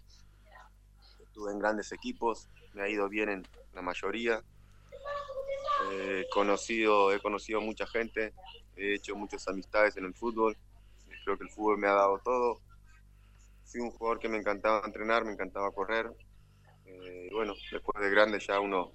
Estuve 1.24 1.54
en 1.54 1.60
grandes 1.60 1.94
equipos, 1.94 2.50
me 2.74 2.82
ha 2.84 2.90
ido 2.90 3.08
bien 3.08 3.30
en 3.30 3.48
la 3.74 3.82
mayoría 3.82 4.44
eh, 5.86 6.26
conocido, 6.32 7.14
he 7.14 7.20
conocido 7.20 7.62
mucha 7.62 7.86
gente, 7.88 8.34
he 8.76 8.96
hecho 8.96 9.16
muchas 9.16 9.48
amistades 9.48 9.98
en 9.98 10.06
el 10.06 10.14
fútbol, 10.14 10.58
creo 11.28 11.38
que 11.38 11.44
el 11.44 11.50
fútbol 11.50 11.78
me 11.78 11.88
ha 11.88 11.94
dado 11.94 12.20
todo. 12.24 12.62
Fui 13.66 13.82
un 13.82 13.92
jugador 13.92 14.20
que 14.20 14.30
me 14.30 14.38
encantaba 14.38 14.86
entrenar, 14.86 15.26
me 15.26 15.34
encantaba 15.34 15.72
correr. 15.72 16.10
Eh, 16.86 17.30
bueno, 17.34 17.54
después 17.70 18.02
de 18.02 18.10
grande 18.10 18.40
ya 18.40 18.62
uno 18.62 18.92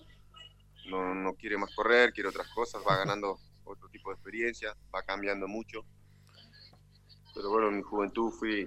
no, 0.89 1.15
no 1.15 1.35
quiere 1.35 1.59
más 1.59 1.75
correr, 1.75 2.13
quiere 2.13 2.31
otras 2.31 2.49
cosas, 2.55 2.83
va 2.89 2.97
ganando 2.97 3.39
otro 3.65 3.89
tipo 3.91 4.09
de 4.09 4.15
experiencia, 4.15 4.75
va 4.95 5.03
cambiando 5.03 5.47
mucho. 5.47 5.85
Pero 7.35 7.51
bueno, 7.51 7.69
en 7.69 7.77
mi 7.77 7.83
juventud 7.83 8.33
fui, 8.33 8.67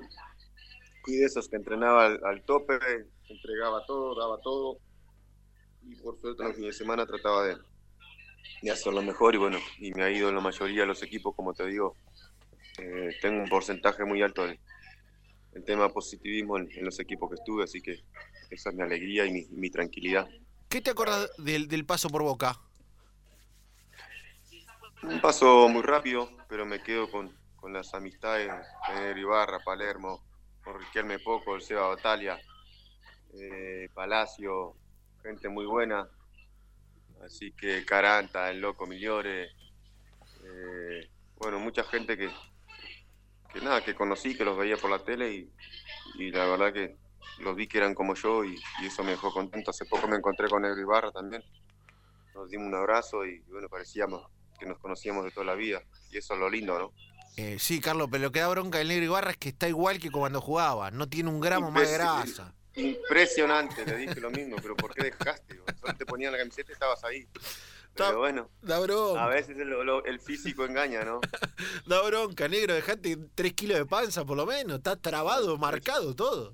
fui 1.03 1.15
de 1.15 1.25
esos 1.25 1.49
que 1.49 1.55
entrenaba 1.55 2.05
al, 2.05 2.23
al 2.23 2.43
tope, 2.43 2.77
entregaba 3.29 3.83
todo, 3.87 4.15
daba 4.15 4.39
todo. 4.41 4.77
Y 5.81 5.95
por 5.95 6.19
suerte 6.19 6.43
los 6.43 6.55
fines 6.55 6.73
de 6.73 6.83
semana 6.83 7.05
trataba 7.07 7.45
de, 7.45 7.57
de 8.61 8.71
hacerlo 8.71 9.01
mejor 9.01 9.35
y 9.35 9.37
bueno, 9.37 9.59
y 9.79 9.91
me 9.91 10.03
ha 10.03 10.11
ido 10.11 10.29
en 10.29 10.35
la 10.35 10.41
mayoría 10.41 10.81
de 10.81 10.87
los 10.87 11.03
equipos, 11.03 11.35
como 11.35 11.53
te 11.53 11.65
digo, 11.67 11.95
eh, 12.77 13.15
tengo 13.21 13.41
un 13.41 13.49
porcentaje 13.49 14.03
muy 14.05 14.21
alto 14.21 14.47
en 14.47 14.59
el 15.53 15.63
tema 15.63 15.89
positivismo 15.89 16.57
en, 16.57 16.69
en, 16.71 16.85
los 16.85 16.99
equipos 16.99 17.29
que 17.29 17.35
estuve, 17.35 17.63
así 17.63 17.81
que 17.81 18.03
esa 18.49 18.69
es 18.69 18.75
mi 18.75 18.83
alegría 18.83 19.25
y 19.25 19.31
mi, 19.31 19.45
mi 19.51 19.69
tranquilidad. 19.69 20.27
¿Qué 20.67 20.81
te 20.81 20.89
acuerdas 20.91 21.31
del, 21.37 21.67
del, 21.67 21.85
paso 21.85 22.09
por 22.09 22.23
Boca? 22.23 22.59
Un 25.03 25.21
paso 25.21 25.69
muy 25.69 25.83
rápido, 25.83 26.29
pero 26.49 26.65
me 26.65 26.81
quedo 26.81 27.09
con, 27.09 27.31
con 27.55 27.71
las 27.71 27.93
amistades 27.93 28.51
de 28.95 29.19
Ibarra, 29.19 29.59
Palermo, 29.63 30.23
con 30.63 30.79
Riquelme 30.79 31.19
Poco, 31.19 31.55
el 31.55 31.61
Seba 31.61 31.87
Batalia, 31.87 32.37
eh, 33.39 33.89
Palacio, 33.93 34.75
gente 35.21 35.47
muy 35.47 35.65
buena, 35.65 36.09
Así 37.25 37.51
que 37.53 37.83
Caranta, 37.85 38.51
el 38.51 38.61
loco 38.61 38.85
Migliore, 38.85 39.45
eh, 40.43 41.09
bueno, 41.37 41.59
mucha 41.59 41.83
gente 41.83 42.15
que, 42.17 42.29
que 43.51 43.61
nada, 43.61 43.83
que 43.83 43.95
conocí, 43.95 44.37
que 44.37 44.45
los 44.45 44.57
veía 44.57 44.77
por 44.77 44.91
la 44.91 44.99
tele 44.99 45.33
y, 45.33 45.51
y 46.19 46.31
la 46.31 46.45
verdad 46.45 46.71
que 46.71 46.97
los 47.39 47.55
vi 47.55 47.67
que 47.67 47.79
eran 47.79 47.95
como 47.95 48.13
yo 48.13 48.45
y, 48.45 48.55
y, 48.81 48.85
eso 48.85 49.03
me 49.03 49.11
dejó 49.11 49.33
contento. 49.33 49.71
Hace 49.71 49.85
poco 49.85 50.07
me 50.07 50.17
encontré 50.17 50.47
con 50.47 50.61
Negro 50.61 50.79
Ibarra 50.79 51.11
también, 51.11 51.43
nos 52.35 52.49
dimos 52.49 52.67
un 52.67 52.75
abrazo 52.75 53.25
y 53.25 53.39
bueno, 53.49 53.67
parecíamos 53.69 54.27
que 54.59 54.65
nos 54.67 54.77
conocíamos 54.77 55.25
de 55.25 55.31
toda 55.31 55.47
la 55.47 55.55
vida 55.55 55.81
y 56.11 56.17
eso 56.17 56.35
es 56.35 56.39
lo 56.39 56.49
lindo, 56.49 56.77
¿no? 56.77 56.93
Eh, 57.37 57.57
sí, 57.59 57.81
Carlos, 57.81 58.07
pero 58.09 58.23
lo 58.23 58.31
que 58.31 58.39
da 58.39 58.47
bronca 58.47 58.77
del 58.77 58.87
Negro 58.87 59.05
Ibarra 59.05 59.31
es 59.31 59.37
que 59.37 59.49
está 59.49 59.67
igual 59.67 59.99
que 59.99 60.11
cuando 60.11 60.39
jugaba, 60.39 60.91
no 60.91 61.09
tiene 61.09 61.29
un 61.29 61.41
gramo 61.41 61.71
más 61.71 61.89
de 61.89 61.97
grasa. 61.97 62.53
Impresionante, 62.75 63.85
le 63.85 63.97
dije 63.97 64.19
lo 64.19 64.29
mismo, 64.29 64.57
pero 64.61 64.75
¿por 64.75 64.93
qué 64.93 65.03
dejaste? 65.03 65.61
Solo 65.79 65.95
te 65.95 66.05
ponían 66.05 66.31
la 66.33 66.39
camiseta 66.39 66.71
y 66.71 66.73
estabas 66.73 67.03
ahí. 67.03 67.27
Pero 67.95 68.17
bueno, 68.19 68.49
da 68.61 68.79
bronca. 68.79 69.23
a 69.23 69.29
veces 69.29 69.55
el, 69.57 70.19
físico 70.19 70.65
engaña, 70.65 71.03
¿no? 71.03 71.21
da 71.85 72.01
bronca, 72.01 72.47
negro, 72.49 72.73
dejate 72.73 73.17
tres 73.33 73.53
kilos 73.53 73.77
de 73.77 73.85
panza 73.85 74.25
por 74.25 74.35
lo 74.35 74.45
menos, 74.45 74.77
está 74.77 74.97
trabado, 74.97 75.57
marcado 75.57 76.13
todo. 76.13 76.53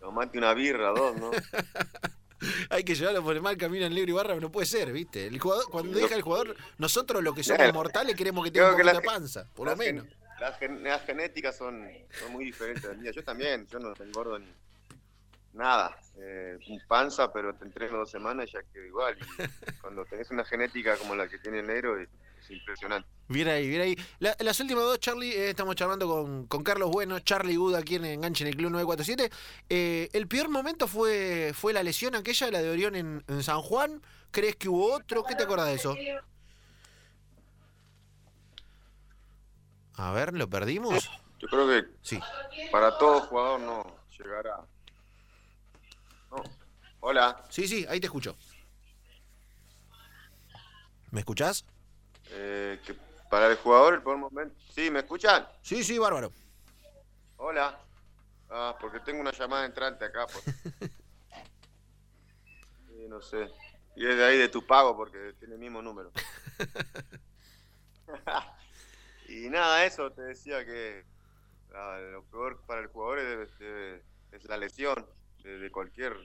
Tomate 0.00 0.36
una 0.36 0.52
birra, 0.52 0.90
dos, 0.90 1.16
¿no? 1.16 1.30
Hay 2.70 2.82
que 2.82 2.94
llevarlo 2.94 3.22
por 3.22 3.36
el 3.36 3.40
mal 3.40 3.56
camino 3.56 3.86
al 3.86 3.94
negro 3.94 4.10
y 4.10 4.14
barra, 4.14 4.34
no 4.34 4.50
puede 4.50 4.66
ser, 4.66 4.92
¿viste? 4.92 5.28
El 5.28 5.38
jugador, 5.38 5.66
cuando 5.70 5.96
deja 5.96 6.16
el 6.16 6.22
jugador, 6.22 6.56
nosotros 6.76 7.22
los 7.22 7.34
que 7.34 7.44
somos 7.44 7.72
mortales 7.72 8.16
queremos 8.16 8.44
que 8.44 8.50
tenga 8.50 8.70
un 8.70 8.76
poquito 8.76 8.92
de 8.92 9.00
panza, 9.00 9.48
por 9.54 9.68
lo 9.68 9.76
menos. 9.76 10.06
Las, 10.40 10.60
las, 10.60 11.04
genéticas 11.04 11.56
son, 11.56 11.88
son 12.18 12.32
muy 12.32 12.44
diferentes 12.44 12.98
mías. 12.98 13.14
Yo 13.14 13.22
también, 13.22 13.66
yo 13.68 13.78
no 13.78 13.94
engordo 13.94 14.38
ni, 14.40 14.52
nada, 15.54 15.96
eh, 16.16 16.58
un 16.68 16.80
panza, 16.86 17.32
pero 17.32 17.54
te 17.54 17.64
entreno 17.64 17.98
dos 17.98 18.10
semanas 18.10 18.48
y 18.48 18.52
ya 18.52 18.62
quedo 18.72 18.84
igual. 18.84 19.16
Y 19.18 19.72
cuando 19.80 20.04
tenés 20.04 20.30
una 20.30 20.44
genética 20.44 20.96
como 20.96 21.14
la 21.14 21.28
que 21.28 21.38
tiene 21.38 21.60
el 21.60 21.66
negro, 21.66 21.98
es, 21.98 22.08
es 22.40 22.50
impresionante. 22.50 23.08
Bien 23.28 23.48
ahí, 23.48 23.68
bien 23.68 23.80
ahí. 23.80 23.96
La, 24.18 24.36
las 24.40 24.60
últimas 24.60 24.84
dos, 24.84 24.98
Charlie, 24.98 25.32
eh, 25.32 25.50
estamos 25.50 25.76
charlando 25.76 26.06
con, 26.06 26.46
con, 26.46 26.62
Carlos 26.62 26.90
Bueno, 26.90 27.20
Charlie 27.20 27.56
Good 27.56 27.76
aquí 27.76 27.94
en 27.94 28.04
Enganche 28.04 28.44
en 28.44 28.48
el 28.48 28.56
Club 28.56 28.70
947. 28.72 29.30
Eh, 29.70 30.08
el 30.12 30.28
peor 30.28 30.50
momento 30.50 30.86
fue, 30.86 31.52
fue 31.54 31.72
la 31.72 31.82
lesión 31.82 32.14
aquella, 32.14 32.50
la 32.50 32.60
de 32.60 32.70
Orión 32.70 32.96
en, 32.96 33.24
en 33.26 33.42
San 33.42 33.62
Juan. 33.62 34.02
¿Crees 34.30 34.56
que 34.56 34.68
hubo 34.68 34.92
otro? 34.92 35.24
¿Qué 35.24 35.36
te 35.36 35.44
acuerdas 35.44 35.68
de 35.68 35.74
eso? 35.74 35.96
A 39.96 40.12
ver, 40.12 40.34
¿lo 40.34 40.50
perdimos? 40.50 41.08
Yo 41.38 41.48
creo 41.48 41.68
que 41.68 41.84
sí. 42.02 42.18
para 42.72 42.98
todo 42.98 43.20
jugador 43.20 43.60
no 43.60 43.96
llegar 44.18 44.48
a 44.48 44.56
Oh. 44.56 44.73
Hola. 47.06 47.36
Sí, 47.50 47.68
sí, 47.68 47.84
ahí 47.86 48.00
te 48.00 48.06
escucho. 48.06 48.34
¿Me 51.10 51.20
escuchás? 51.20 51.66
Eh, 52.30 52.80
que 52.82 52.96
para 53.28 53.48
el 53.48 53.58
jugador, 53.58 53.92
el 53.92 54.02
peor 54.02 54.16
momento. 54.16 54.56
Sí, 54.74 54.90
¿me 54.90 55.00
escuchan? 55.00 55.46
Sí, 55.60 55.84
sí, 55.84 55.98
bárbaro. 55.98 56.32
Hola. 57.36 57.78
Ah, 58.48 58.74
porque 58.80 59.00
tengo 59.00 59.20
una 59.20 59.32
llamada 59.32 59.66
entrante 59.66 60.06
acá. 60.06 60.26
Sí, 62.88 63.06
no 63.06 63.20
sé. 63.20 63.50
Y 63.96 64.06
es 64.06 64.16
de 64.16 64.24
ahí 64.24 64.38
de 64.38 64.48
tu 64.48 64.66
pago 64.66 64.96
porque 64.96 65.34
tiene 65.38 65.54
el 65.54 65.60
mismo 65.60 65.82
número. 65.82 66.10
y 69.28 69.50
nada, 69.50 69.84
eso 69.84 70.10
te 70.10 70.22
decía 70.22 70.64
que 70.64 71.04
ah, 71.74 71.98
lo 72.12 72.22
peor 72.24 72.62
para 72.66 72.80
el 72.80 72.86
jugador 72.86 73.18
es, 73.18 73.50
es, 73.60 74.02
es 74.32 74.44
la 74.44 74.56
lesión 74.56 75.06
de 75.42 75.70
cualquier 75.70 76.16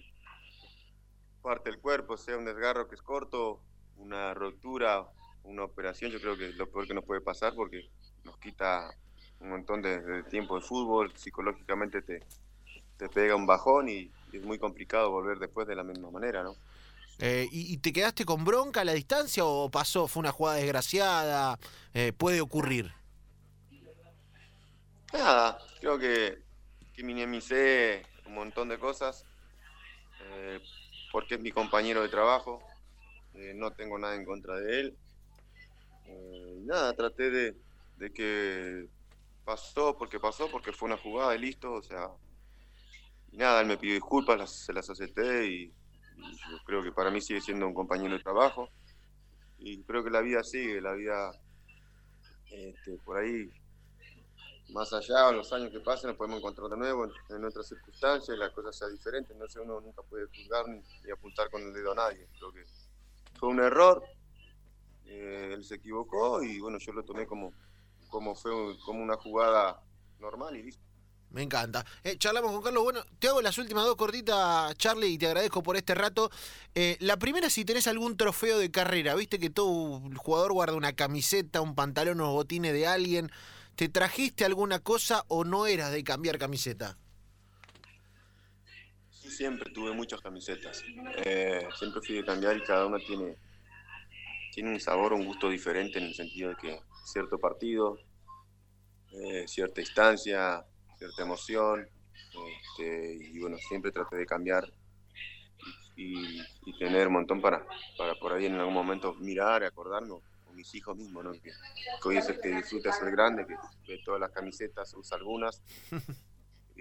parte 1.42 1.70
del 1.72 1.80
cuerpo, 1.80 2.18
sea 2.18 2.38
un 2.38 2.46
desgarro 2.46 2.88
que 2.88 2.96
es 2.96 3.02
corto, 3.02 3.62
una 3.98 4.34
rotura, 4.34 5.06
una 5.44 5.64
operación, 5.64 6.12
yo 6.12 6.20
creo 6.20 6.38
que 6.38 6.50
es 6.50 6.56
lo 6.56 6.70
peor 6.70 6.88
que 6.88 6.94
nos 6.94 7.04
puede 7.04 7.22
pasar 7.22 7.54
porque 7.56 7.90
nos 8.24 8.38
quita 8.38 8.90
un 9.40 9.50
montón 9.50 9.82
de, 9.82 10.02
de 10.02 10.24
tiempo 10.24 10.56
de 10.56 10.62
fútbol, 10.62 11.14
psicológicamente 11.16 12.02
te, 12.02 12.20
te 12.98 13.10
pega 13.10 13.36
un 13.36 13.46
bajón 13.46 13.90
y, 13.90 14.12
y, 14.32 14.38
es 14.38 14.44
muy 14.44 14.60
complicado 14.60 15.10
volver 15.12 15.40
después 15.40 15.68
de 15.68 15.76
la 15.76 15.84
misma 15.84 16.12
manera, 16.12 16.44
¿no? 16.44 16.56
Eh, 17.20 17.48
¿y, 17.52 17.74
¿y, 17.74 17.78
te 17.78 17.92
quedaste 17.92 18.24
con 18.24 18.46
bronca 18.46 18.82
a 18.82 18.86
la 18.86 18.94
distancia 18.94 19.44
o 19.46 19.70
pasó, 19.70 20.08
fue 20.08 20.22
una 20.22 20.32
jugada 20.32 20.58
desgraciada? 20.58 21.60
Eh, 21.94 22.14
¿Puede 22.16 22.40
ocurrir? 22.40 22.94
Nada, 25.12 25.60
creo 25.82 25.98
que, 25.98 26.42
que 26.94 27.04
minimicé 27.04 28.06
un 28.26 28.36
montón 28.36 28.70
de 28.70 28.78
cosas, 28.78 29.26
eh, 30.22 30.62
porque 31.12 31.36
es 31.36 31.42
mi 31.42 31.52
compañero 31.52 32.02
de 32.02 32.10
trabajo, 32.10 32.62
eh, 33.34 33.54
no 33.56 33.72
tengo 33.72 33.98
nada 33.98 34.16
en 34.16 34.26
contra 34.26 34.56
de 34.56 34.80
él. 34.80 34.98
Eh, 36.06 36.58
nada, 36.66 36.94
traté 36.94 37.30
de, 37.30 37.56
de, 37.98 38.12
que 38.12 38.88
pasó 39.46 39.98
porque 39.98 40.20
pasó, 40.20 40.50
porque 40.50 40.72
fue 40.72 40.88
una 40.88 40.98
jugada 40.98 41.36
y 41.36 41.40
listo, 41.40 41.74
o 41.74 41.82
sea, 41.82 42.10
nada, 43.32 43.62
él 43.62 43.68
me 43.68 43.78
pidió 43.78 43.94
disculpas, 43.94 44.52
se 44.52 44.74
las 44.74 44.90
acepté 44.90 45.48
y, 45.48 45.74
y 46.18 46.38
yo 46.52 46.58
creo 46.66 46.84
que 46.84 46.92
para 46.92 47.12
mí 47.12 47.22
sigue 47.22 47.42
siendo 47.42 47.68
un 47.68 47.74
compañero 47.74 48.18
de 48.18 48.24
trabajo 48.24 48.70
y 49.60 49.84
creo 49.84 50.04
que 50.04 50.10
la 50.10 50.22
vida 50.22 50.44
sigue, 50.44 50.82
la 50.82 50.94
vida 50.94 51.32
este, 52.52 52.98
por 53.06 53.18
ahí 53.18 53.50
más 54.72 54.94
allá 54.94 55.32
los 55.32 55.52
años 55.54 55.72
que 55.72 55.80
pasen, 55.80 56.10
nos 56.10 56.18
podemos 56.18 56.40
encontrar 56.40 56.70
de 56.70 56.78
nuevo 56.78 57.06
en, 57.30 57.46
otras 57.46 57.68
circunstancias 57.68 58.36
y 58.36 58.40
la 58.40 58.52
cosa 58.52 58.72
sea 58.72 58.88
diferente. 58.88 59.34
Entonces 59.34 59.62
uno 59.64 59.82
nunca 59.82 60.02
puede 60.04 60.26
juzgar 60.28 60.68
ni, 60.68 60.84
apuntar 61.12 61.50
con 61.50 61.62
el 61.62 61.74
dedo 61.74 61.92
a 61.94 61.96
nadie. 61.96 62.28
Fue 63.40 63.50
un 63.50 63.60
error, 63.60 64.04
eh, 65.06 65.52
él 65.54 65.64
se 65.64 65.76
equivocó 65.76 66.44
y 66.44 66.60
bueno, 66.60 66.78
yo 66.78 66.94
lo 66.94 67.04
tomé 67.04 67.26
como, 67.26 67.54
como, 68.10 68.36
fue, 68.36 68.52
como 68.86 69.02
una 69.02 69.16
jugada 69.18 69.82
normal 70.20 70.56
y 70.58 70.64
listo. 70.64 70.90
Me 71.32 71.44
encanta. 71.44 71.86
Eh, 72.04 72.18
charlamos 72.18 72.52
con 72.52 72.64
Carlos. 72.64 72.84
Bueno, 72.84 73.04
te 73.20 73.28
hago 73.28 73.42
las 73.42 73.58
últimas 73.60 73.86
dos 73.86 73.96
cortitas, 73.96 74.76
Charlie, 74.78 75.10
y 75.10 75.18
te 75.18 75.28
agradezco 75.28 75.62
por 75.62 75.78
este 75.78 75.94
rato. 75.94 76.32
Eh, 76.74 76.98
la 77.02 77.18
primera, 77.18 77.52
si 77.52 77.66
tenés 77.66 77.86
algún 77.88 78.18
trofeo 78.18 78.58
de 78.58 78.72
carrera. 78.72 79.14
Viste 79.14 79.38
que 79.38 79.52
todo 79.52 80.02
jugador 80.18 80.54
guarda 80.54 80.76
una 80.76 80.94
camiseta, 80.94 81.62
un 81.62 81.76
pantalón 81.76 82.20
o 82.22 82.34
botines 82.34 82.74
de 82.74 82.88
alguien. 82.88 83.32
¿Te 83.80 83.88
trajiste 83.88 84.44
alguna 84.44 84.80
cosa 84.80 85.24
o 85.30 85.46
no 85.46 85.66
eras 85.66 85.94
de 85.94 86.04
cambiar 86.04 86.38
camiseta? 86.38 86.98
Sí, 89.10 89.32
siempre 89.32 89.72
tuve 89.72 89.94
muchas 89.94 90.20
camisetas. 90.20 90.84
Eh, 91.24 91.66
siempre 91.78 92.02
fui 92.02 92.18
de 92.18 92.26
cambiar 92.26 92.58
y 92.58 92.64
cada 92.64 92.88
una 92.88 92.98
tiene, 93.00 93.38
tiene 94.52 94.72
un 94.72 94.82
sabor, 94.82 95.14
un 95.14 95.24
gusto 95.24 95.50
diferente 95.50 95.98
en 95.98 96.08
el 96.08 96.14
sentido 96.14 96.50
de 96.50 96.56
que 96.58 96.82
cierto 97.06 97.40
partido, 97.40 97.98
eh, 99.14 99.48
cierta 99.48 99.80
instancia, 99.80 100.66
cierta 100.98 101.24
emoción. 101.24 101.88
Este, 102.60 103.18
y 103.32 103.40
bueno, 103.40 103.56
siempre 103.60 103.94
traté 103.94 104.18
de 104.18 104.26
cambiar 104.26 104.70
y, 105.96 106.42
tener 106.78 107.08
un 107.08 107.14
montón 107.14 107.40
para, 107.40 107.66
para 107.98 108.14
por 108.16 108.34
ahí 108.34 108.46
en 108.46 108.56
algún 108.56 108.74
momento 108.74 109.14
mirar, 109.14 109.64
acordarnos 109.64 110.22
mis 110.60 110.76
hijos 110.76 110.98
mismos, 110.98 111.24
¿no? 111.24 111.32
que, 111.32 111.42
que, 111.42 111.54
hoy 112.04 112.18
es 112.18 112.28
el 112.28 112.42
que 112.42 112.50
disfruta 112.50 112.92
ser 112.92 113.12
grande, 113.12 113.46
que 113.48 113.56
ve 113.88 114.02
todas 114.04 114.20
las 114.20 114.32
camisetas, 114.32 114.94
usa 114.94 115.18
algunas. 115.18 115.62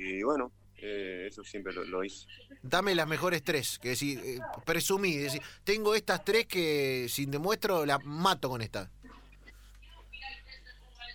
Y 0.01 0.23
bueno, 0.23 0.53
eh, 0.77 1.27
eso 1.29 1.43
siempre 1.43 1.73
lo, 1.73 1.83
lo, 1.83 2.05
hice. 2.05 2.29
Dame 2.63 2.95
las 2.95 3.09
mejores 3.09 3.43
tres, 3.43 3.81
que 3.81 3.89
decir, 3.89 4.21
eh, 4.25 4.39
presumí, 4.65 5.17
decir, 5.17 5.43
tengo 5.65 5.93
estas 5.97 6.25
tres 6.25 6.47
que 6.47 7.09
si 7.09 7.27
demuestro 7.27 7.85
las 7.85 8.05
mato 8.05 8.49
con 8.49 8.63
esta. 8.63 8.89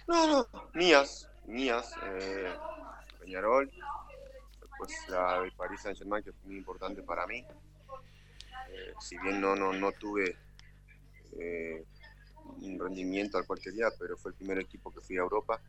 No, 0.06 0.28
no, 0.28 0.70
mías, 0.74 1.30
mías, 1.46 1.94
eh, 2.04 2.54
Peñarol, 3.22 3.72
después 4.60 4.92
la 5.08 5.44
de 5.44 5.52
Paris 5.54 5.80
Saint 5.80 5.98
Germain, 5.98 6.22
que 6.22 6.34
fue 6.34 6.48
muy 6.48 6.58
importante 6.58 7.02
para 7.02 7.26
mí. 7.26 7.46
Eh, 8.70 8.94
si 9.00 9.18
bien 9.20 9.40
no, 9.40 9.56
no, 9.56 9.72
no 9.72 9.94
tuve 9.94 10.36
un 12.62 12.80
rendimiento 12.80 13.38
al 13.38 13.46
cual 13.46 13.60
quería, 13.60 13.88
pero 14.00 14.18
fue 14.18 14.32
el 14.32 14.38
primer 14.38 14.60
equipo 14.60 14.92
que 14.92 15.02
fui 15.02 15.18
a 15.18 15.22
Europa. 15.22 15.62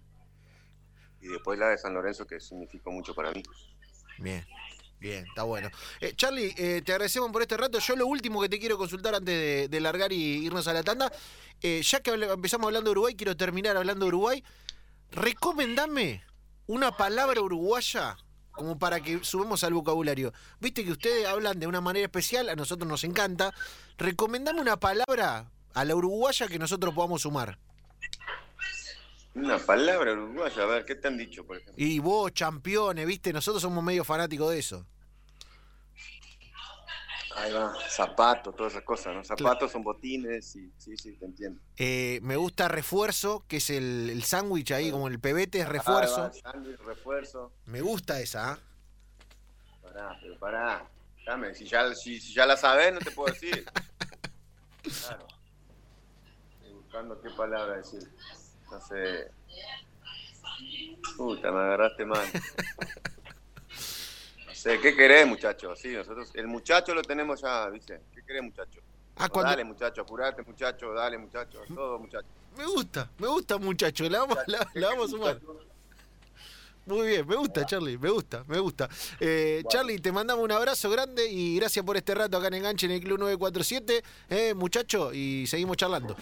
Y 1.21 1.29
después 1.29 1.59
la 1.59 1.69
de 1.69 1.79
San 1.79 1.95
Lorenzo, 1.95 2.27
que 2.27 2.39
significó 2.41 2.91
mucho 2.91 3.15
para 3.15 3.33
mí. 3.33 3.43
Bien. 4.19 4.45
Bien, 5.01 5.27
está 5.27 5.43
bueno. 5.43 5.69
Eh, 6.01 6.15
Charlie, 6.17 6.55
eh, 6.57 6.81
te 6.83 6.93
agradecemos 6.93 7.31
por 7.31 7.43
este 7.43 7.59
rato. 7.59 7.79
Yo 7.79 7.95
lo 7.95 8.07
último 8.07 8.41
que 8.41 8.49
te 8.49 8.59
quiero 8.59 8.79
consultar 8.79 9.15
antes 9.15 9.71
de, 9.71 9.81
largar 9.81 10.13
y 10.15 10.47
irnos 10.47 10.67
a 10.67 10.73
la 10.73 10.83
tanda, 10.83 11.13
eh, 11.61 11.83
ya 11.83 12.01
que 12.01 12.11
empezamos 12.13 12.69
hablando 12.69 12.89
de 12.89 12.93
Uruguay, 12.93 13.15
quiero 13.15 13.37
terminar 13.37 13.77
hablando 13.77 14.07
de 14.07 14.09
Uruguay. 14.09 14.45
Recomendame 15.11 16.25
una 16.67 16.97
palabra 16.97 17.41
uruguaya 17.43 18.17
como 18.53 18.79
para 18.79 19.01
que 19.01 19.23
subamos 19.25 19.63
al 19.63 19.75
vocabulario. 19.75 20.33
Viste 20.61 20.85
que 20.85 20.93
ustedes 20.93 21.27
hablan 21.27 21.61
de 21.61 21.67
una 21.67 21.83
manera 21.83 22.07
especial, 22.07 22.49
a 22.49 22.57
nosotros 22.57 22.89
nos 22.89 23.05
encanta. 23.05 23.53
Recomendame 23.99 24.61
una 24.63 24.79
palabra 24.79 25.51
a 25.75 25.85
la 25.85 25.95
uruguaya 25.95 26.49
que 26.49 26.59
nosotros 26.59 26.95
podamos 26.95 27.23
sumar. 27.23 27.59
Una 29.35 29.59
palabra 29.59 30.13
uruguaya, 30.13 30.63
a 30.63 30.67
ver, 30.67 30.85
¿qué 30.85 30.95
te 30.95 31.09
han 31.09 31.19
dicho, 31.19 31.45
por 31.45 31.57
ejemplo? 31.57 31.75
Y 31.85 31.99
vos, 31.99 32.31
campeones, 32.33 33.05
viste, 33.07 33.33
nosotros 33.33 33.61
somos 33.61 33.83
medio 33.83 34.05
fanáticos 34.05 34.53
de 34.53 34.59
eso. 34.61 34.87
Ahí 37.37 37.53
va, 37.53 37.75
zapatos, 37.89 38.55
todas 38.55 38.75
esas 38.75 38.85
cosas, 38.85 39.13
¿no? 39.13 39.25
Zapatos 39.25 39.73
son 39.73 39.83
botines 39.83 40.55
y 40.55 40.71
sí, 40.79 40.97
sí, 40.97 41.17
te 41.17 41.25
entiendo. 41.25 41.61
Eh, 41.77 42.21
me 42.23 42.37
gusta 42.37 42.69
refuerzo, 42.69 43.45
que 43.49 43.57
es 43.57 43.71
el, 43.71 44.09
el 44.11 44.23
sándwich 44.23 44.71
ahí, 44.71 44.93
como 44.93 45.09
el 45.09 45.19
pebete 45.19 45.59
es 45.59 45.67
Ahí 45.67 45.73
refuerzo. 45.73 46.21
va, 46.21 46.33
sándwich, 46.33 46.79
refuerzo. 46.83 47.53
Me 47.67 47.81
gusta 47.81 48.21
esa, 48.21 48.53
¿ah? 48.53 48.59
Pará, 49.83 50.17
pero 50.23 50.39
pará. 50.39 50.89
Dame, 51.27 51.55
si 51.57 51.65
ya, 51.67 51.93
si, 51.95 52.21
si 52.21 52.33
ya 52.35 52.47
la 52.47 52.57
sabes, 52.57 52.93
no 52.95 53.01
te 53.01 53.11
puedo 53.11 53.33
decir. 53.33 53.65
Claro. 55.09 55.27
Buscando 56.95 57.21
qué 57.21 57.31
palabra 57.31 57.77
decir. 57.79 58.09
No 58.71 58.81
sé. 58.81 59.29
Puta, 61.17 61.51
me 61.51 61.59
agarraste 61.59 62.05
mal. 62.05 62.25
No 64.47 64.55
sé, 64.55 64.81
¿qué 64.81 64.95
querés, 64.97 65.27
muchacho? 65.27 65.75
Sí, 65.77 65.89
nosotros, 65.89 66.31
el 66.35 66.47
muchacho 66.47 66.95
lo 66.95 67.03
tenemos 67.03 67.43
ya, 67.43 67.69
¿viste? 67.69 68.01
¿Qué 68.15 68.23
querés, 68.23 68.45
muchacho? 68.45 68.81
Ah, 69.17 69.29
cuando- 69.29 69.51
Dale, 69.51 69.65
muchacho, 69.65 70.01
apurate, 70.03 70.43
muchacho, 70.43 70.93
dale, 70.95 71.19
muchacho, 71.19 71.61
todo, 71.75 71.99
muchacho. 71.99 72.29
Me 72.57 72.65
gusta, 72.65 73.11
me 73.19 73.27
gusta, 73.27 73.59
muchacho. 73.59 74.09
La 74.09 74.21
vamos, 74.21 74.39
la, 74.47 74.67
la 74.75 74.89
vamos 74.89 75.07
a 75.07 75.11
sumar. 75.11 75.41
Muy 76.87 77.09
bien, 77.09 77.27
me 77.27 77.35
gusta, 77.37 77.67
Charlie, 77.67 77.99
me 77.99 78.09
gusta, 78.09 78.45
me 78.47 78.59
gusta. 78.59 78.89
Eh, 79.21 79.63
Charlie, 79.69 79.99
te 79.99 80.13
mandamos 80.13 80.45
un 80.45 80.53
abrazo 80.53 80.89
grande 80.89 81.29
y 81.29 81.57
gracias 81.57 81.85
por 81.85 81.97
este 81.99 82.15
rato 82.15 82.39
acá 82.39 82.47
en 82.47 82.55
Enganche 82.55 82.87
en 82.87 82.93
el 82.93 83.01
Club 83.01 83.19
947, 83.19 84.03
eh, 84.31 84.55
muchacho, 84.55 85.13
y 85.13 85.47
seguimos 85.47 85.77
charlando. 85.77 86.17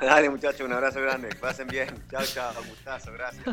Dale, 0.00 0.28
muchacho, 0.28 0.64
un 0.64 0.72
abrazo 0.72 1.00
grande. 1.00 1.34
Pasen 1.36 1.68
bien. 1.68 1.88
Chao, 2.10 2.24
chao. 2.24 2.52
Gustazo, 2.68 3.12
gracias. 3.12 3.44